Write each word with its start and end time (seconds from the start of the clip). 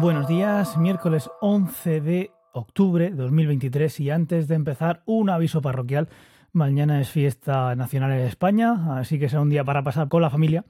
Buenos 0.00 0.28
días, 0.28 0.76
miércoles 0.78 1.28
11 1.40 2.00
de 2.00 2.30
octubre 2.52 3.10
de 3.10 3.16
2023 3.16 3.98
y 3.98 4.10
antes 4.10 4.46
de 4.46 4.54
empezar 4.54 5.02
un 5.06 5.28
aviso 5.28 5.60
parroquial, 5.60 6.08
mañana 6.52 7.00
es 7.00 7.10
fiesta 7.10 7.74
nacional 7.74 8.12
en 8.12 8.20
España, 8.20 8.96
así 8.96 9.18
que 9.18 9.28
será 9.28 9.42
un 9.42 9.50
día 9.50 9.64
para 9.64 9.82
pasar 9.82 10.06
con 10.08 10.22
la 10.22 10.30
familia. 10.30 10.64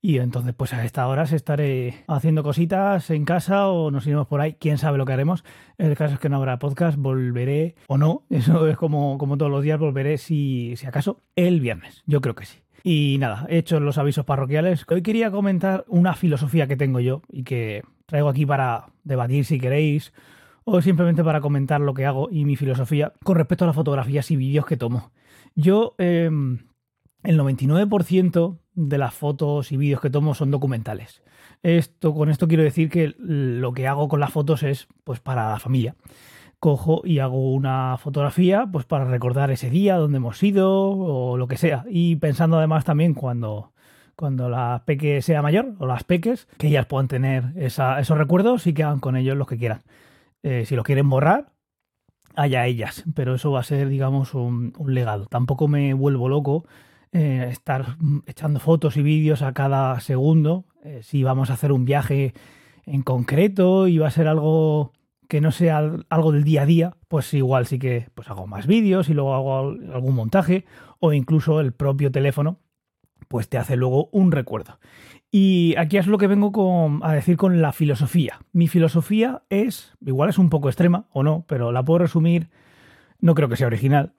Y 0.00 0.18
entonces 0.18 0.54
pues 0.54 0.72
a 0.72 0.84
esta 0.84 1.08
hora 1.08 1.24
estaré 1.24 2.04
haciendo 2.06 2.44
cositas 2.44 3.10
en 3.10 3.24
casa 3.24 3.66
o 3.66 3.90
nos 3.90 4.06
iremos 4.06 4.28
por 4.28 4.40
ahí, 4.40 4.54
quién 4.54 4.78
sabe 4.78 4.98
lo 4.98 5.04
que 5.04 5.14
haremos. 5.14 5.42
El 5.76 5.96
caso 5.96 6.14
es 6.14 6.20
que 6.20 6.28
no 6.28 6.36
habrá 6.36 6.60
podcast, 6.60 6.96
volveré 6.96 7.74
o 7.88 7.98
no, 7.98 8.22
eso 8.30 8.68
es 8.68 8.76
como, 8.76 9.18
como 9.18 9.36
todos 9.36 9.50
los 9.50 9.64
días, 9.64 9.80
volveré 9.80 10.16
si, 10.16 10.76
si 10.76 10.86
acaso 10.86 11.22
el 11.34 11.58
viernes, 11.58 12.04
yo 12.06 12.20
creo 12.20 12.36
que 12.36 12.46
sí. 12.46 12.60
Y 12.84 13.16
nada, 13.18 13.46
he 13.48 13.58
hecho 13.58 13.80
los 13.80 13.98
avisos 13.98 14.24
parroquiales. 14.24 14.86
Hoy 14.88 15.02
quería 15.02 15.30
comentar 15.30 15.84
una 15.88 16.14
filosofía 16.14 16.66
que 16.66 16.76
tengo 16.76 17.00
yo 17.00 17.22
y 17.28 17.42
que 17.42 17.82
traigo 18.10 18.28
aquí 18.28 18.44
para 18.44 18.86
debatir 19.04 19.44
si 19.44 19.58
queréis 19.58 20.12
o 20.64 20.82
simplemente 20.82 21.22
para 21.24 21.40
comentar 21.40 21.80
lo 21.80 21.94
que 21.94 22.04
hago 22.04 22.28
y 22.30 22.44
mi 22.44 22.56
filosofía 22.56 23.12
con 23.24 23.36
respecto 23.36 23.64
a 23.64 23.68
las 23.68 23.76
fotografías 23.76 24.30
y 24.30 24.36
vídeos 24.36 24.66
que 24.66 24.76
tomo. 24.76 25.12
Yo, 25.54 25.94
em, 25.98 26.58
el 27.22 27.36
99% 27.36 28.58
de 28.74 28.98
las 28.98 29.14
fotos 29.14 29.72
y 29.72 29.76
vídeos 29.76 30.00
que 30.00 30.10
tomo 30.10 30.34
son 30.34 30.50
documentales. 30.50 31.22
Esto, 31.62 32.14
con 32.14 32.30
esto 32.30 32.48
quiero 32.48 32.64
decir 32.64 32.90
que 32.90 33.14
lo 33.18 33.72
que 33.72 33.86
hago 33.86 34.08
con 34.08 34.20
las 34.20 34.32
fotos 34.32 34.62
es 34.64 34.88
pues 35.04 35.20
para 35.20 35.50
la 35.50 35.58
familia. 35.58 35.94
Cojo 36.58 37.02
y 37.04 37.20
hago 37.20 37.52
una 37.52 37.96
fotografía 37.98 38.68
pues 38.70 38.86
para 38.86 39.04
recordar 39.04 39.50
ese 39.50 39.70
día, 39.70 39.96
donde 39.96 40.16
hemos 40.16 40.42
ido 40.42 40.70
o 40.70 41.36
lo 41.36 41.46
que 41.46 41.56
sea. 41.56 41.84
Y 41.88 42.16
pensando 42.16 42.58
además 42.58 42.84
también 42.84 43.14
cuando, 43.14 43.69
cuando 44.20 44.50
la 44.50 44.82
peque 44.84 45.22
sea 45.22 45.40
mayor 45.40 45.76
o 45.78 45.86
las 45.86 46.04
peques, 46.04 46.46
que 46.58 46.66
ellas 46.66 46.84
puedan 46.84 47.08
tener 47.08 47.54
esos 47.56 48.18
recuerdos 48.18 48.66
y 48.66 48.74
que 48.74 48.84
hagan 48.84 49.00
con 49.00 49.16
ellos 49.16 49.34
lo 49.34 49.46
que 49.46 49.56
quieran. 49.56 49.80
Eh, 50.42 50.66
si 50.66 50.76
lo 50.76 50.82
quieren 50.82 51.08
borrar, 51.08 51.52
allá 52.34 52.66
ellas, 52.66 53.02
pero 53.14 53.36
eso 53.36 53.50
va 53.50 53.60
a 53.60 53.64
ser, 53.64 53.88
digamos, 53.88 54.34
un, 54.34 54.74
legado. 54.86 55.24
Tampoco 55.24 55.68
me 55.68 55.94
vuelvo 55.94 56.28
loco 56.28 56.66
eh, 57.12 57.46
estar 57.50 57.96
echando 58.26 58.60
fotos 58.60 58.98
y 58.98 59.02
vídeos 59.02 59.40
a 59.40 59.54
cada 59.54 59.98
segundo. 60.00 60.66
Eh, 60.84 61.00
si 61.02 61.22
vamos 61.22 61.48
a 61.48 61.54
hacer 61.54 61.72
un 61.72 61.86
viaje 61.86 62.34
en 62.84 63.00
concreto 63.00 63.88
y 63.88 63.96
va 63.96 64.08
a 64.08 64.10
ser 64.10 64.28
algo 64.28 64.92
que 65.28 65.40
no 65.40 65.50
sea 65.50 65.78
algo 66.10 66.32
del 66.32 66.44
día 66.44 66.62
a 66.62 66.66
día, 66.66 66.96
pues 67.08 67.32
igual 67.32 67.64
sí 67.64 67.78
que 67.78 68.10
pues 68.14 68.28
hago 68.28 68.46
más 68.46 68.66
vídeos 68.66 69.08
y 69.08 69.14
luego 69.14 69.32
hago 69.32 69.60
algún 69.94 70.14
montaje 70.14 70.66
o 70.98 71.14
incluso 71.14 71.60
el 71.60 71.72
propio 71.72 72.12
teléfono 72.12 72.58
pues 73.30 73.48
te 73.48 73.58
hace 73.58 73.76
luego 73.76 74.08
un 74.10 74.32
recuerdo. 74.32 74.80
Y 75.30 75.76
aquí 75.78 75.98
es 75.98 76.08
lo 76.08 76.18
que 76.18 76.26
vengo 76.26 76.50
a 77.04 77.12
decir 77.12 77.36
con 77.36 77.62
la 77.62 77.70
filosofía. 77.70 78.40
Mi 78.52 78.66
filosofía 78.66 79.44
es, 79.50 79.92
igual 80.04 80.30
es 80.30 80.38
un 80.38 80.50
poco 80.50 80.68
extrema 80.68 81.06
o 81.12 81.22
no, 81.22 81.44
pero 81.46 81.70
la 81.70 81.84
puedo 81.84 82.00
resumir, 82.00 82.50
no 83.20 83.36
creo 83.36 83.48
que 83.48 83.54
sea 83.54 83.68
original, 83.68 84.14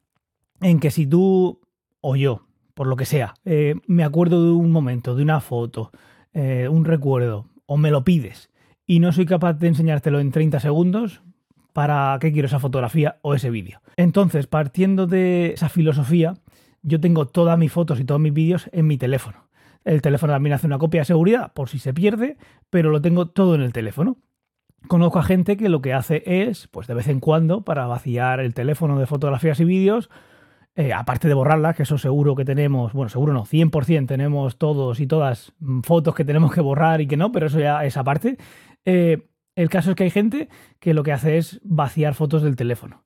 en 0.61 0.79
que 0.79 0.91
si 0.91 1.05
tú 1.05 1.59
o 1.99 2.15
yo, 2.15 2.47
por 2.73 2.87
lo 2.87 2.95
que 2.95 3.03
sea, 3.03 3.33
eh, 3.43 3.75
me 3.85 4.05
acuerdo 4.05 4.45
de 4.45 4.51
un 4.51 4.71
momento, 4.71 5.13
de 5.13 5.23
una 5.23 5.41
foto, 5.41 5.91
eh, 6.33 6.69
un 6.71 6.85
recuerdo, 6.85 7.49
o 7.65 7.75
me 7.75 7.91
lo 7.91 8.05
pides, 8.05 8.49
y 8.87 9.01
no 9.01 9.11
soy 9.11 9.25
capaz 9.25 9.55
de 9.55 9.67
enseñártelo 9.67 10.21
en 10.21 10.31
30 10.31 10.61
segundos, 10.61 11.21
¿para 11.73 12.17
qué 12.21 12.31
quiero 12.31 12.45
esa 12.45 12.59
fotografía 12.59 13.17
o 13.23 13.35
ese 13.35 13.49
vídeo? 13.49 13.81
Entonces, 13.97 14.47
partiendo 14.47 15.05
de 15.05 15.51
esa 15.51 15.67
filosofía, 15.67 16.35
yo 16.83 16.99
tengo 16.99 17.27
todas 17.27 17.57
mis 17.57 17.71
fotos 17.71 17.99
y 17.99 18.05
todos 18.05 18.21
mis 18.21 18.33
vídeos 18.33 18.69
en 18.71 18.87
mi 18.87 18.97
teléfono. 18.97 19.47
El 19.83 20.01
teléfono 20.01 20.33
también 20.33 20.53
hace 20.53 20.67
una 20.67 20.77
copia 20.77 21.01
de 21.01 21.05
seguridad 21.05 21.53
por 21.53 21.69
si 21.69 21.79
se 21.79 21.93
pierde, 21.93 22.37
pero 22.69 22.89
lo 22.91 23.01
tengo 23.01 23.27
todo 23.27 23.55
en 23.55 23.61
el 23.61 23.73
teléfono. 23.73 24.17
Conozco 24.87 25.19
a 25.19 25.23
gente 25.23 25.57
que 25.57 25.69
lo 25.69 25.81
que 25.81 25.93
hace 25.93 26.23
es, 26.25 26.67
pues 26.67 26.87
de 26.87 26.93
vez 26.93 27.07
en 27.07 27.19
cuando, 27.19 27.63
para 27.63 27.85
vaciar 27.87 28.39
el 28.39 28.53
teléfono 28.53 28.99
de 28.99 29.05
fotografías 29.05 29.59
y 29.59 29.65
vídeos, 29.65 30.09
eh, 30.75 30.93
aparte 30.93 31.27
de 31.27 31.33
borrarlas, 31.33 31.75
que 31.75 31.83
eso 31.83 31.97
seguro 31.97 32.35
que 32.35 32.45
tenemos, 32.45 32.93
bueno, 32.93 33.09
seguro 33.09 33.33
no, 33.33 33.45
100% 33.45 34.07
tenemos 34.07 34.57
todos 34.57 34.99
y 34.99 35.07
todas 35.07 35.53
mm, 35.59 35.81
fotos 35.81 36.15
que 36.15 36.25
tenemos 36.25 36.53
que 36.53 36.61
borrar 36.61 37.01
y 37.01 37.07
que 37.07 37.17
no, 37.17 37.31
pero 37.31 37.47
eso 37.47 37.59
ya 37.59 37.83
es 37.85 37.97
aparte. 37.97 38.37
Eh, 38.85 39.27
el 39.55 39.69
caso 39.69 39.91
es 39.91 39.95
que 39.95 40.03
hay 40.03 40.09
gente 40.09 40.49
que 40.79 40.93
lo 40.93 41.03
que 41.03 41.11
hace 41.11 41.37
es 41.37 41.59
vaciar 41.63 42.13
fotos 42.13 42.41
del 42.41 42.55
teléfono 42.55 43.03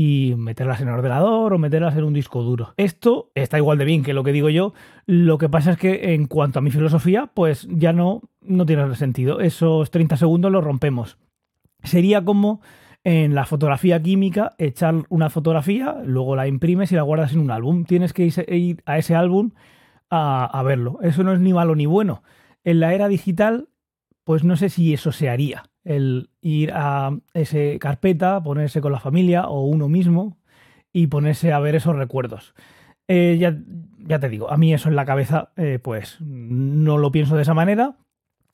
y 0.00 0.36
meterlas 0.36 0.80
en 0.80 0.86
el 0.86 0.94
ordenador 0.94 1.52
o 1.52 1.58
meterlas 1.58 1.96
en 1.96 2.04
un 2.04 2.12
disco 2.12 2.44
duro. 2.44 2.72
Esto 2.76 3.32
está 3.34 3.58
igual 3.58 3.78
de 3.78 3.84
bien 3.84 4.04
que 4.04 4.14
lo 4.14 4.22
que 4.22 4.30
digo 4.30 4.48
yo. 4.48 4.72
Lo 5.06 5.38
que 5.38 5.48
pasa 5.48 5.72
es 5.72 5.76
que 5.76 6.14
en 6.14 6.28
cuanto 6.28 6.60
a 6.60 6.62
mi 6.62 6.70
filosofía, 6.70 7.32
pues 7.34 7.66
ya 7.68 7.92
no, 7.92 8.22
no 8.40 8.64
tiene 8.64 8.94
sentido. 8.94 9.40
Esos 9.40 9.90
30 9.90 10.16
segundos 10.16 10.52
los 10.52 10.62
rompemos. 10.62 11.18
Sería 11.82 12.24
como 12.24 12.60
en 13.02 13.34
la 13.34 13.44
fotografía 13.44 14.00
química 14.00 14.54
echar 14.58 14.94
una 15.08 15.30
fotografía, 15.30 15.96
luego 16.04 16.36
la 16.36 16.46
imprimes 16.46 16.92
y 16.92 16.94
la 16.94 17.02
guardas 17.02 17.32
en 17.32 17.40
un 17.40 17.50
álbum. 17.50 17.82
Tienes 17.82 18.12
que 18.12 18.30
ir 18.54 18.82
a 18.86 18.98
ese 18.98 19.16
álbum 19.16 19.50
a, 20.10 20.44
a 20.44 20.62
verlo. 20.62 21.00
Eso 21.02 21.24
no 21.24 21.32
es 21.32 21.40
ni 21.40 21.52
malo 21.52 21.74
ni 21.74 21.86
bueno. 21.86 22.22
En 22.62 22.78
la 22.78 22.94
era 22.94 23.08
digital, 23.08 23.68
pues 24.22 24.44
no 24.44 24.56
sé 24.56 24.68
si 24.68 24.94
eso 24.94 25.10
se 25.10 25.28
haría 25.28 25.64
el 25.88 26.28
ir 26.42 26.70
a 26.74 27.18
esa 27.32 27.58
carpeta, 27.80 28.42
ponerse 28.42 28.82
con 28.82 28.92
la 28.92 29.00
familia 29.00 29.48
o 29.48 29.64
uno 29.64 29.88
mismo 29.88 30.36
y 30.92 31.06
ponerse 31.06 31.52
a 31.52 31.58
ver 31.60 31.74
esos 31.74 31.96
recuerdos. 31.96 32.54
Eh, 33.08 33.38
ya, 33.40 33.58
ya, 33.98 34.20
te 34.20 34.28
digo, 34.28 34.50
a 34.50 34.58
mí 34.58 34.74
eso 34.74 34.90
en 34.90 34.96
la 34.96 35.06
cabeza, 35.06 35.50
eh, 35.56 35.78
pues 35.82 36.18
no 36.20 36.98
lo 36.98 37.10
pienso 37.10 37.36
de 37.36 37.42
esa 37.42 37.54
manera, 37.54 37.96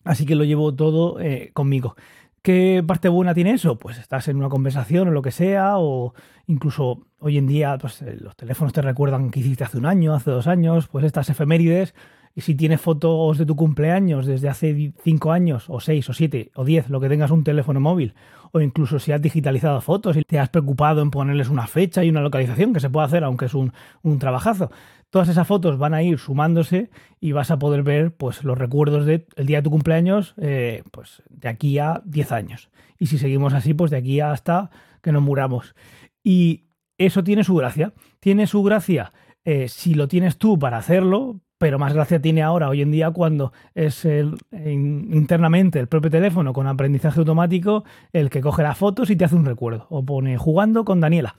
así 0.04 0.26
que 0.26 0.36
lo 0.36 0.44
llevo 0.44 0.76
todo 0.76 1.20
eh, 1.20 1.50
conmigo. 1.54 1.96
¿Qué 2.40 2.84
parte 2.86 3.08
buena 3.08 3.34
tiene 3.34 3.52
eso? 3.52 3.78
Pues 3.78 3.98
estás 3.98 4.28
en 4.28 4.36
una 4.36 4.48
conversación 4.48 5.08
o 5.08 5.10
lo 5.10 5.22
que 5.22 5.32
sea, 5.32 5.78
o 5.78 6.14
incluso 6.46 7.08
hoy 7.18 7.38
en 7.38 7.48
día 7.48 7.76
pues, 7.78 8.04
los 8.20 8.36
teléfonos 8.36 8.72
te 8.72 8.82
recuerdan 8.82 9.30
que 9.30 9.40
hiciste 9.40 9.64
hace 9.64 9.78
un 9.78 9.86
año, 9.86 10.14
hace 10.14 10.30
dos 10.30 10.46
años, 10.46 10.86
pues 10.86 11.04
estas 11.04 11.30
efemérides 11.30 11.94
y 12.34 12.40
si 12.40 12.54
tienes 12.54 12.80
fotos 12.80 13.38
de 13.38 13.46
tu 13.46 13.54
cumpleaños 13.54 14.26
desde 14.26 14.48
hace 14.48 14.92
5 15.02 15.32
años, 15.32 15.66
o 15.68 15.80
6, 15.80 16.08
o 16.08 16.12
7, 16.12 16.50
o 16.54 16.64
10, 16.64 16.90
lo 16.90 17.00
que 17.00 17.08
tengas 17.08 17.30
un 17.30 17.44
teléfono 17.44 17.78
móvil, 17.78 18.14
o 18.50 18.60
incluso 18.60 18.98
si 18.98 19.12
has 19.12 19.22
digitalizado 19.22 19.80
fotos 19.80 20.16
y 20.16 20.22
te 20.22 20.38
has 20.38 20.48
preocupado 20.48 21.00
en 21.00 21.10
ponerles 21.10 21.48
una 21.48 21.66
fecha 21.66 22.02
y 22.02 22.10
una 22.10 22.22
localización, 22.22 22.72
que 22.72 22.80
se 22.80 22.90
puede 22.90 23.06
hacer 23.06 23.22
aunque 23.22 23.46
es 23.46 23.54
un, 23.54 23.72
un 24.02 24.18
trabajazo, 24.18 24.70
todas 25.10 25.28
esas 25.28 25.46
fotos 25.46 25.78
van 25.78 25.94
a 25.94 26.02
ir 26.02 26.18
sumándose 26.18 26.90
y 27.20 27.32
vas 27.32 27.52
a 27.52 27.58
poder 27.58 27.84
ver 27.84 28.16
pues, 28.16 28.42
los 28.42 28.58
recuerdos 28.58 29.06
del 29.06 29.26
día 29.36 29.58
de 29.58 29.62
tu 29.62 29.70
cumpleaños 29.70 30.34
eh, 30.38 30.82
pues, 30.90 31.22
de 31.30 31.48
aquí 31.48 31.78
a 31.78 32.02
10 32.04 32.32
años. 32.32 32.68
Y 32.98 33.06
si 33.06 33.18
seguimos 33.18 33.54
así, 33.54 33.74
pues 33.74 33.92
de 33.92 33.98
aquí 33.98 34.20
hasta 34.20 34.70
que 35.02 35.12
nos 35.12 35.22
muramos. 35.22 35.76
Y 36.24 36.64
eso 36.98 37.22
tiene 37.22 37.44
su 37.44 37.54
gracia. 37.54 37.92
Tiene 38.18 38.46
su 38.46 38.62
gracia 38.62 39.12
eh, 39.44 39.68
si 39.68 39.94
lo 39.94 40.08
tienes 40.08 40.38
tú 40.38 40.58
para 40.58 40.78
hacerlo, 40.78 41.40
pero 41.59 41.78
más 41.78 41.92
gracia 41.92 42.20
tiene 42.20 42.42
ahora, 42.42 42.69
hoy 42.69 42.82
en 42.82 42.91
día, 42.91 43.10
cuando 43.10 43.53
es 43.75 44.04
el, 44.04 44.37
internamente 44.53 45.78
el 45.78 45.87
propio 45.87 46.10
teléfono 46.10 46.53
con 46.53 46.66
aprendizaje 46.66 47.20
automático 47.20 47.84
el 48.12 48.31
que 48.31 48.41
coge 48.41 48.62
las 48.62 48.76
fotos 48.76 49.10
y 49.10 49.16
te 49.16 49.25
hace 49.25 49.37
un 49.37 49.44
recuerdo. 49.44 49.87
O 49.91 50.04
pone 50.04 50.37
jugando 50.37 50.84
con 50.84 51.00
Daniela. 51.00 51.37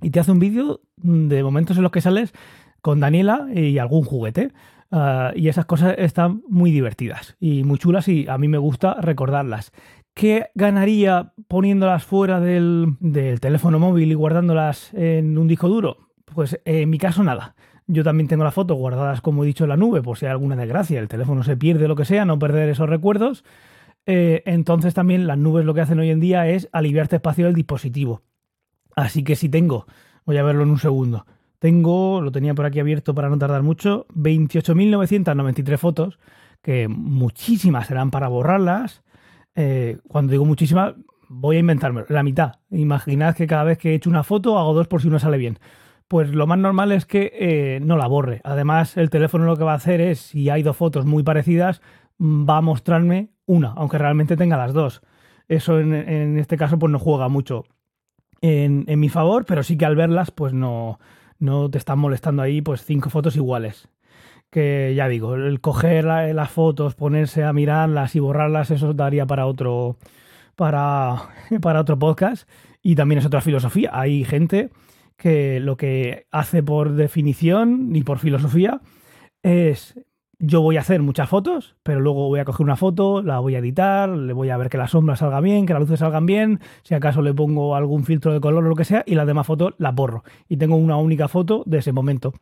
Y 0.00 0.10
te 0.10 0.20
hace 0.20 0.32
un 0.32 0.38
vídeo 0.38 0.80
de 0.96 1.42
momentos 1.42 1.76
en 1.76 1.82
los 1.82 1.92
que 1.92 2.00
sales 2.00 2.32
con 2.82 3.00
Daniela 3.00 3.48
y 3.52 3.78
algún 3.78 4.04
juguete. 4.04 4.52
Ah, 4.90 5.32
y 5.34 5.48
esas 5.48 5.66
cosas 5.66 5.94
están 5.98 6.42
muy 6.48 6.70
divertidas 6.70 7.36
y 7.40 7.62
muy 7.62 7.78
chulas 7.78 8.08
y 8.08 8.26
a 8.28 8.38
mí 8.38 8.48
me 8.48 8.58
gusta 8.58 8.94
recordarlas. 9.00 9.72
¿Qué 10.14 10.46
ganaría 10.54 11.32
poniéndolas 11.46 12.04
fuera 12.04 12.40
del, 12.40 12.96
del 13.00 13.40
teléfono 13.40 13.78
móvil 13.78 14.10
y 14.10 14.14
guardándolas 14.14 14.92
en 14.94 15.36
un 15.36 15.46
disco 15.46 15.68
duro? 15.68 16.08
Pues 16.34 16.60
en 16.64 16.90
mi 16.90 16.98
caso 16.98 17.22
nada. 17.22 17.54
Yo 17.90 18.04
también 18.04 18.28
tengo 18.28 18.44
las 18.44 18.52
fotos 18.52 18.76
guardadas, 18.76 19.22
como 19.22 19.42
he 19.42 19.46
dicho, 19.46 19.64
en 19.64 19.70
la 19.70 19.76
nube, 19.78 20.02
por 20.02 20.18
si 20.18 20.26
hay 20.26 20.32
alguna 20.32 20.56
desgracia, 20.56 21.00
el 21.00 21.08
teléfono 21.08 21.42
se 21.42 21.56
pierde, 21.56 21.88
lo 21.88 21.96
que 21.96 22.04
sea, 22.04 22.26
no 22.26 22.38
perder 22.38 22.68
esos 22.68 22.86
recuerdos. 22.86 23.44
Eh, 24.04 24.42
entonces 24.44 24.92
también 24.92 25.26
las 25.26 25.38
nubes 25.38 25.64
lo 25.64 25.72
que 25.72 25.80
hacen 25.80 25.98
hoy 25.98 26.10
en 26.10 26.20
día 26.20 26.46
es 26.48 26.68
aliviarte 26.72 27.16
espacio 27.16 27.46
del 27.46 27.54
dispositivo. 27.54 28.20
Así 28.94 29.24
que 29.24 29.36
si 29.36 29.48
tengo, 29.48 29.86
voy 30.26 30.36
a 30.36 30.42
verlo 30.42 30.64
en 30.64 30.70
un 30.70 30.78
segundo, 30.78 31.24
tengo, 31.58 32.20
lo 32.20 32.30
tenía 32.30 32.54
por 32.54 32.66
aquí 32.66 32.78
abierto 32.78 33.14
para 33.14 33.30
no 33.30 33.38
tardar 33.38 33.62
mucho, 33.62 34.06
28.993 34.14 35.78
fotos, 35.78 36.18
que 36.60 36.88
muchísimas 36.88 37.86
serán 37.86 38.10
para 38.10 38.28
borrarlas. 38.28 39.02
Eh, 39.54 39.96
cuando 40.08 40.32
digo 40.32 40.44
muchísimas, 40.44 40.94
voy 41.28 41.56
a 41.56 41.60
inventarme 41.60 42.04
la 42.10 42.22
mitad. 42.22 42.56
Imaginad 42.70 43.34
que 43.34 43.46
cada 43.46 43.64
vez 43.64 43.78
que 43.78 43.92
he 43.92 43.94
hecho 43.94 44.10
una 44.10 44.24
foto 44.24 44.58
hago 44.58 44.74
dos 44.74 44.88
por 44.88 45.00
si 45.00 45.08
una 45.08 45.18
sale 45.18 45.38
bien 45.38 45.58
pues 46.08 46.30
lo 46.30 46.46
más 46.46 46.58
normal 46.58 46.90
es 46.92 47.04
que 47.04 47.32
eh, 47.34 47.80
no 47.82 47.96
la 47.98 48.06
borre. 48.06 48.40
Además, 48.44 48.96
el 48.96 49.10
teléfono 49.10 49.44
lo 49.44 49.56
que 49.56 49.64
va 49.64 49.72
a 49.72 49.76
hacer 49.76 50.00
es, 50.00 50.18
si 50.18 50.48
hay 50.48 50.62
dos 50.62 50.76
fotos 50.76 51.04
muy 51.04 51.22
parecidas, 51.22 51.82
mm, 52.16 52.48
va 52.48 52.56
a 52.56 52.62
mostrarme 52.62 53.28
una, 53.46 53.72
aunque 53.76 53.98
realmente 53.98 54.36
tenga 54.36 54.56
las 54.56 54.72
dos. 54.72 55.02
Eso 55.48 55.78
en, 55.80 56.38
este 56.38 56.56
caso 56.56 56.78
pues 56.78 56.90
no 56.90 56.98
juega 56.98 57.28
mucho 57.28 57.64
en, 58.40 58.84
mi 58.98 59.08
favor, 59.08 59.44
pero 59.46 59.62
sí 59.62 59.78
que 59.78 59.86
al 59.86 59.96
verlas 59.96 60.30
pues 60.30 60.52
no, 60.52 60.98
no 61.38 61.70
te 61.70 61.78
están 61.78 61.98
molestando 61.98 62.42
ahí 62.42 62.60
pues 62.62 62.84
cinco 62.84 63.10
fotos 63.10 63.36
iguales. 63.36 63.88
Que 64.50 64.94
ya 64.96 65.08
digo, 65.08 65.34
el 65.34 65.60
coger 65.60 66.04
las 66.04 66.50
fotos, 66.50 66.94
ponerse 66.94 67.44
a 67.44 67.52
mirarlas 67.52 68.16
y 68.16 68.20
borrarlas, 68.20 68.70
eso 68.70 68.94
daría 68.94 69.26
para 69.26 69.46
otro, 69.46 69.96
para, 70.56 71.28
para 71.62 71.80
otro 71.80 71.98
podcast 71.98 72.48
y 72.82 72.94
también 72.94 73.18
es 73.18 73.26
otra 73.26 73.40
filosofía. 73.40 73.90
Hay 73.92 74.24
gente 74.24 74.70
que 75.18 75.60
lo 75.60 75.76
que 75.76 76.26
hace 76.30 76.62
por 76.62 76.92
definición 76.92 77.90
ni 77.90 78.02
por 78.02 78.18
filosofía 78.18 78.80
es 79.42 80.00
yo 80.40 80.62
voy 80.62 80.76
a 80.76 80.80
hacer 80.80 81.02
muchas 81.02 81.28
fotos, 81.28 81.74
pero 81.82 81.98
luego 81.98 82.28
voy 82.28 82.38
a 82.38 82.44
coger 82.44 82.64
una 82.64 82.76
foto, 82.76 83.22
la 83.22 83.40
voy 83.40 83.56
a 83.56 83.58
editar, 83.58 84.08
le 84.08 84.32
voy 84.32 84.50
a 84.50 84.56
ver 84.56 84.68
que 84.68 84.78
la 84.78 84.86
sombra 84.86 85.16
salga 85.16 85.40
bien, 85.40 85.66
que 85.66 85.72
las 85.72 85.80
luces 85.80 85.98
salgan 85.98 86.26
bien, 86.26 86.60
si 86.84 86.94
acaso 86.94 87.22
le 87.22 87.34
pongo 87.34 87.74
algún 87.74 88.04
filtro 88.04 88.32
de 88.32 88.40
color 88.40 88.64
o 88.64 88.68
lo 88.68 88.76
que 88.76 88.84
sea, 88.84 89.02
y 89.04 89.16
las 89.16 89.26
demás 89.26 89.48
fotos 89.48 89.74
las 89.78 89.94
borro. 89.94 90.22
Y 90.48 90.56
tengo 90.56 90.76
una 90.76 90.96
única 90.96 91.26
foto 91.26 91.64
de 91.66 91.78
ese 91.78 91.90
momento. 91.90 92.34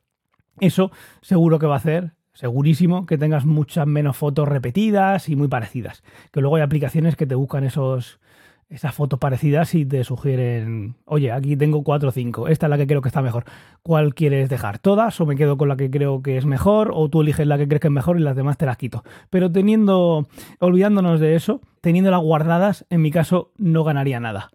Eso 0.60 0.90
seguro 1.22 1.58
que 1.58 1.66
va 1.66 1.74
a 1.74 1.78
hacer, 1.78 2.12
segurísimo, 2.34 3.06
que 3.06 3.16
tengas 3.16 3.46
muchas 3.46 3.86
menos 3.86 4.18
fotos 4.18 4.46
repetidas 4.46 5.30
y 5.30 5.36
muy 5.36 5.48
parecidas. 5.48 6.02
Que 6.32 6.42
luego 6.42 6.56
hay 6.56 6.62
aplicaciones 6.62 7.16
que 7.16 7.26
te 7.26 7.34
buscan 7.34 7.64
esos, 7.64 8.20
esas 8.68 8.94
fotos 8.94 9.18
parecidas 9.18 9.74
y 9.74 9.86
te 9.86 10.02
sugieren, 10.02 10.96
oye, 11.04 11.30
aquí 11.30 11.56
tengo 11.56 11.84
4 11.84 12.08
o 12.08 12.12
5, 12.12 12.48
esta 12.48 12.66
es 12.66 12.70
la 12.70 12.76
que 12.76 12.86
creo 12.86 13.00
que 13.00 13.08
está 13.08 13.22
mejor. 13.22 13.44
¿Cuál 13.82 14.14
quieres 14.14 14.48
dejar? 14.48 14.78
¿Todas? 14.78 15.20
¿O 15.20 15.26
me 15.26 15.36
quedo 15.36 15.56
con 15.56 15.68
la 15.68 15.76
que 15.76 15.90
creo 15.90 16.22
que 16.22 16.36
es 16.36 16.46
mejor? 16.46 16.90
¿O 16.92 17.08
tú 17.08 17.20
eliges 17.20 17.46
la 17.46 17.58
que 17.58 17.68
crees 17.68 17.80
que 17.80 17.88
es 17.88 17.92
mejor 17.92 18.18
y 18.18 18.22
las 18.22 18.34
demás 18.34 18.56
te 18.56 18.66
las 18.66 18.76
quito? 18.76 19.04
Pero 19.30 19.52
teniendo, 19.52 20.26
olvidándonos 20.58 21.20
de 21.20 21.36
eso, 21.36 21.60
teniéndolas 21.80 22.20
guardadas, 22.20 22.86
en 22.90 23.02
mi 23.02 23.10
caso 23.10 23.52
no 23.56 23.84
ganaría 23.84 24.18
nada. 24.18 24.50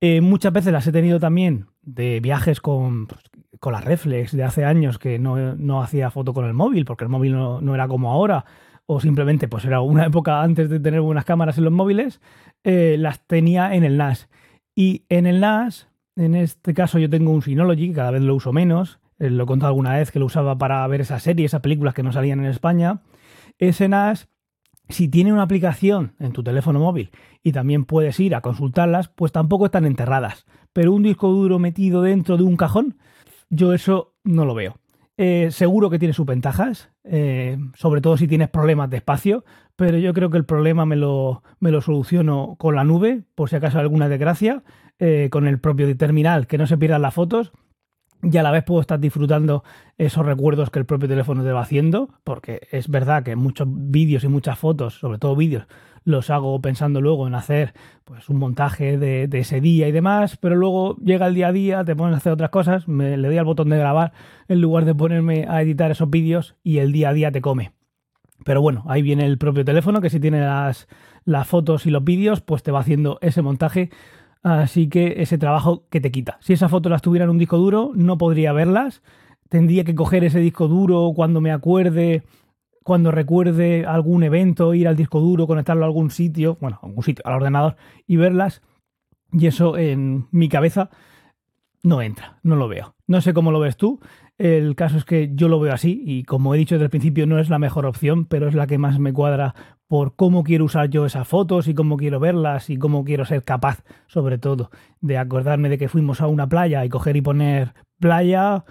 Eh, 0.00 0.20
muchas 0.20 0.52
veces 0.52 0.72
las 0.72 0.86
he 0.86 0.92
tenido 0.92 1.18
también 1.18 1.66
de 1.82 2.20
viajes 2.20 2.60
con, 2.60 3.06
pues, 3.06 3.22
con 3.60 3.72
la 3.72 3.80
reflex 3.80 4.36
de 4.36 4.44
hace 4.44 4.66
años 4.66 4.98
que 4.98 5.18
no, 5.18 5.82
hacía 5.82 6.10
foto 6.10 6.34
con 6.34 6.44
el 6.44 6.52
móvil, 6.52 6.84
porque 6.84 7.04
el 7.04 7.10
móvil 7.10 7.32
no, 7.32 7.62
no 7.62 7.74
era 7.74 7.88
como 7.88 8.12
ahora 8.12 8.44
o 8.86 9.00
simplemente 9.00 9.48
pues 9.48 9.64
era 9.64 9.80
una 9.80 10.06
época 10.06 10.42
antes 10.42 10.68
de 10.68 10.80
tener 10.80 11.00
buenas 11.00 11.24
cámaras 11.24 11.58
en 11.58 11.64
los 11.64 11.72
móviles, 11.72 12.20
eh, 12.64 12.96
las 12.98 13.26
tenía 13.26 13.74
en 13.74 13.84
el 13.84 13.96
NAS. 13.96 14.28
Y 14.74 15.04
en 15.08 15.26
el 15.26 15.40
NAS, 15.40 15.88
en 16.16 16.34
este 16.34 16.74
caso 16.74 16.98
yo 16.98 17.08
tengo 17.08 17.30
un 17.30 17.42
Synology, 17.42 17.92
cada 17.92 18.10
vez 18.10 18.22
lo 18.22 18.34
uso 18.34 18.52
menos, 18.52 19.00
eh, 19.18 19.30
lo 19.30 19.44
he 19.44 19.46
contado 19.46 19.68
alguna 19.68 19.96
vez 19.96 20.10
que 20.10 20.18
lo 20.18 20.26
usaba 20.26 20.58
para 20.58 20.86
ver 20.86 21.00
esas 21.00 21.22
series, 21.22 21.50
esas 21.50 21.60
películas 21.60 21.94
que 21.94 22.02
no 22.02 22.12
salían 22.12 22.40
en 22.40 22.46
España. 22.46 23.00
Ese 23.58 23.88
NAS, 23.88 24.28
si 24.88 25.08
tiene 25.08 25.32
una 25.32 25.42
aplicación 25.42 26.14
en 26.18 26.32
tu 26.32 26.42
teléfono 26.42 26.80
móvil 26.80 27.10
y 27.42 27.52
también 27.52 27.84
puedes 27.84 28.18
ir 28.20 28.34
a 28.34 28.42
consultarlas, 28.42 29.08
pues 29.08 29.32
tampoco 29.32 29.66
están 29.66 29.86
enterradas. 29.86 30.44
Pero 30.72 30.92
un 30.92 31.02
disco 31.02 31.28
duro 31.28 31.58
metido 31.58 32.02
dentro 32.02 32.36
de 32.36 32.42
un 32.42 32.56
cajón, 32.56 32.98
yo 33.48 33.72
eso 33.72 34.14
no 34.24 34.44
lo 34.44 34.54
veo. 34.54 34.76
Eh, 35.16 35.50
seguro 35.52 35.90
que 35.90 36.00
tiene 36.00 36.12
sus 36.12 36.26
ventajas, 36.26 36.90
eh, 37.04 37.56
sobre 37.74 38.00
todo 38.00 38.16
si 38.16 38.26
tienes 38.26 38.48
problemas 38.48 38.90
de 38.90 38.96
espacio, 38.96 39.44
pero 39.76 39.96
yo 39.96 40.12
creo 40.12 40.28
que 40.28 40.38
el 40.38 40.44
problema 40.44 40.86
me 40.86 40.96
lo, 40.96 41.44
me 41.60 41.70
lo 41.70 41.80
soluciono 41.80 42.56
con 42.58 42.74
la 42.74 42.82
nube, 42.82 43.22
por 43.36 43.48
si 43.48 43.56
acaso 43.56 43.78
alguna 43.78 44.08
desgracia, 44.08 44.64
eh, 44.98 45.28
con 45.30 45.46
el 45.46 45.60
propio 45.60 45.96
terminal, 45.96 46.48
que 46.48 46.58
no 46.58 46.66
se 46.66 46.78
pierdan 46.78 47.02
las 47.02 47.14
fotos 47.14 47.52
y 48.30 48.36
a 48.36 48.42
la 48.42 48.50
vez 48.50 48.64
puedo 48.64 48.80
estar 48.80 48.98
disfrutando 48.98 49.64
esos 49.98 50.24
recuerdos 50.24 50.70
que 50.70 50.78
el 50.78 50.86
propio 50.86 51.08
teléfono 51.08 51.42
te 51.42 51.52
va 51.52 51.60
haciendo, 51.60 52.08
porque 52.24 52.66
es 52.70 52.88
verdad 52.88 53.22
que 53.22 53.36
muchos 53.36 53.66
vídeos 53.70 54.24
y 54.24 54.28
muchas 54.28 54.58
fotos, 54.58 54.94
sobre 54.94 55.18
todo 55.18 55.36
vídeos, 55.36 55.66
los 56.04 56.30
hago 56.30 56.60
pensando 56.60 57.00
luego 57.00 57.26
en 57.26 57.34
hacer 57.34 57.72
pues 58.04 58.28
un 58.28 58.38
montaje 58.38 58.98
de, 58.98 59.28
ese 59.32 59.60
día 59.60 59.88
y 59.88 59.92
demás, 59.92 60.36
pero 60.36 60.54
luego 60.54 60.96
llega 60.96 61.26
el 61.26 61.34
día 61.34 61.48
a 61.48 61.52
día, 61.52 61.84
te 61.84 61.96
pones 61.96 62.14
a 62.14 62.18
hacer 62.18 62.32
otras 62.32 62.50
cosas, 62.50 62.88
me, 62.88 63.16
le 63.16 63.28
doy 63.28 63.38
al 63.38 63.44
botón 63.44 63.70
de 63.70 63.78
grabar 63.78 64.12
en 64.48 64.60
lugar 64.60 64.84
de 64.84 64.94
ponerme 64.94 65.46
a 65.48 65.62
editar 65.62 65.90
esos 65.90 66.10
vídeos 66.10 66.56
y 66.62 66.78
el 66.78 66.92
día 66.92 67.10
a 67.10 67.12
día 67.14 67.32
te 67.32 67.40
come. 67.40 67.72
Pero 68.44 68.60
bueno, 68.60 68.84
ahí 68.86 69.00
viene 69.00 69.24
el 69.24 69.38
propio 69.38 69.64
teléfono 69.64 70.00
que 70.02 70.10
si 70.10 70.20
tiene 70.20 70.40
las, 70.40 70.88
las 71.24 71.46
fotos 71.46 71.86
y 71.86 71.90
los 71.90 72.04
vídeos, 72.04 72.42
pues 72.42 72.62
te 72.62 72.70
va 72.70 72.80
haciendo 72.80 73.18
ese 73.22 73.40
montaje 73.40 73.90
Así 74.44 74.88
que 74.88 75.22
ese 75.22 75.38
trabajo 75.38 75.86
que 75.88 76.02
te 76.02 76.12
quita. 76.12 76.36
Si 76.40 76.52
esa 76.52 76.68
foto 76.68 76.90
las 76.90 77.00
tuviera 77.00 77.24
en 77.24 77.30
un 77.30 77.38
disco 77.38 77.56
duro, 77.56 77.92
no 77.94 78.18
podría 78.18 78.52
verlas. 78.52 79.02
Tendría 79.48 79.84
que 79.84 79.94
coger 79.94 80.22
ese 80.22 80.38
disco 80.38 80.68
duro 80.68 81.12
cuando 81.16 81.40
me 81.40 81.50
acuerde, 81.50 82.24
cuando 82.82 83.10
recuerde 83.10 83.86
algún 83.86 84.22
evento, 84.22 84.74
ir 84.74 84.86
al 84.86 84.96
disco 84.96 85.20
duro, 85.20 85.46
conectarlo 85.46 85.84
a 85.84 85.86
algún 85.86 86.10
sitio, 86.10 86.58
bueno, 86.60 86.78
a 86.82 86.86
algún 86.86 87.02
sitio, 87.02 87.22
al 87.26 87.36
ordenador 87.36 87.76
y 88.06 88.16
verlas. 88.16 88.60
Y 89.32 89.46
eso 89.46 89.78
en 89.78 90.26
mi 90.30 90.50
cabeza 90.50 90.90
no 91.82 92.02
entra, 92.02 92.38
no 92.42 92.54
lo 92.54 92.68
veo. 92.68 92.96
No 93.06 93.22
sé 93.22 93.32
cómo 93.32 93.50
lo 93.50 93.60
ves 93.60 93.78
tú. 93.78 94.00
El 94.36 94.76
caso 94.76 94.98
es 94.98 95.06
que 95.06 95.30
yo 95.32 95.48
lo 95.48 95.58
veo 95.58 95.72
así 95.72 96.02
y 96.04 96.24
como 96.24 96.54
he 96.54 96.58
dicho 96.58 96.74
desde 96.74 96.84
el 96.84 96.90
principio 96.90 97.26
no 97.26 97.38
es 97.38 97.48
la 97.48 97.58
mejor 97.58 97.86
opción, 97.86 98.26
pero 98.26 98.46
es 98.46 98.54
la 98.54 98.66
que 98.66 98.76
más 98.76 98.98
me 98.98 99.14
cuadra 99.14 99.54
por 99.94 100.16
cómo 100.16 100.42
quiero 100.42 100.64
usar 100.64 100.90
yo 100.90 101.06
esas 101.06 101.28
fotos 101.28 101.68
y 101.68 101.74
cómo 101.74 101.96
quiero 101.96 102.18
verlas 102.18 102.68
y 102.68 102.78
cómo 102.78 103.04
quiero 103.04 103.24
ser 103.24 103.44
capaz, 103.44 103.84
sobre 104.08 104.38
todo, 104.38 104.72
de 105.00 105.18
acordarme 105.18 105.68
de 105.68 105.78
que 105.78 105.88
fuimos 105.88 106.20
a 106.20 106.26
una 106.26 106.48
playa 106.48 106.84
y 106.84 106.88
coger 106.88 107.14
y 107.14 107.20
poner 107.20 107.74
playa 108.00 108.64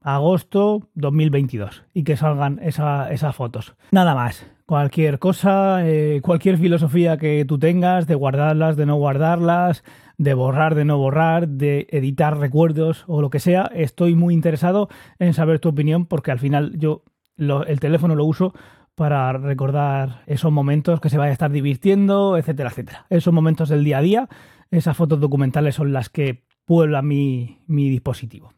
agosto 0.00 0.88
2022 0.94 1.84
y 1.94 2.02
que 2.02 2.16
salgan 2.16 2.58
esas 2.64 3.36
fotos. 3.36 3.76
Nada 3.92 4.16
más. 4.16 4.44
Cualquier 4.66 5.20
cosa, 5.20 5.86
eh, 5.86 6.20
cualquier 6.20 6.58
filosofía 6.58 7.16
que 7.16 7.44
tú 7.44 7.60
tengas, 7.60 8.08
de 8.08 8.16
guardarlas, 8.16 8.76
de 8.76 8.86
no 8.86 8.96
guardarlas, 8.96 9.84
de 10.18 10.34
borrar, 10.34 10.74
de 10.74 10.84
no 10.84 10.98
borrar, 10.98 11.46
de 11.46 11.86
editar 11.92 12.38
recuerdos 12.38 13.04
o 13.06 13.20
lo 13.22 13.30
que 13.30 13.38
sea, 13.38 13.70
estoy 13.72 14.16
muy 14.16 14.34
interesado 14.34 14.88
en 15.20 15.32
saber 15.32 15.60
tu 15.60 15.68
opinión 15.68 16.06
porque 16.06 16.32
al 16.32 16.40
final 16.40 16.76
yo 16.76 17.04
el 17.38 17.78
teléfono 17.78 18.16
lo 18.16 18.24
uso 18.24 18.52
para 18.96 19.32
recordar 19.34 20.22
esos 20.26 20.50
momentos 20.50 21.00
que 21.00 21.10
se 21.10 21.18
vaya 21.18 21.30
a 21.30 21.32
estar 21.32 21.52
divirtiendo, 21.52 22.36
etcétera, 22.36 22.70
etcétera. 22.70 23.06
Esos 23.10 23.32
momentos 23.32 23.68
del 23.68 23.84
día 23.84 23.98
a 23.98 24.02
día, 24.02 24.28
esas 24.70 24.96
fotos 24.96 25.20
documentales 25.20 25.76
son 25.76 25.92
las 25.92 26.08
que 26.08 26.44
pueblan 26.64 27.06
mi, 27.06 27.60
mi 27.66 27.88
dispositivo. 27.88 28.52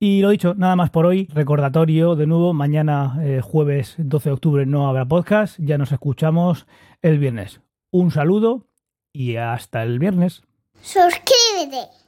Y 0.00 0.22
lo 0.22 0.30
dicho, 0.30 0.54
nada 0.54 0.76
más 0.76 0.90
por 0.90 1.06
hoy. 1.06 1.28
Recordatorio 1.32 2.16
de 2.16 2.26
nuevo, 2.26 2.52
mañana 2.52 3.18
eh, 3.22 3.40
jueves 3.42 3.94
12 3.98 4.28
de 4.30 4.32
octubre 4.32 4.66
no 4.66 4.88
habrá 4.88 5.06
podcast, 5.06 5.58
ya 5.60 5.78
nos 5.78 5.92
escuchamos 5.92 6.66
el 7.02 7.18
viernes. 7.18 7.60
Un 7.90 8.10
saludo 8.10 8.66
y 9.12 9.36
hasta 9.36 9.82
el 9.82 9.98
viernes. 9.98 10.42
Suscríbete. 10.80 12.03